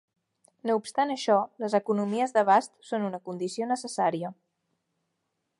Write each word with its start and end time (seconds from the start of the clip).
No 0.69 0.77
obstant 0.79 1.13
això, 1.15 1.35
les 1.65 1.75
economies 1.81 2.35
d'abast 2.39 2.75
són 2.91 3.07
una 3.11 3.23
condició 3.29 3.71
necessària. 3.77 4.37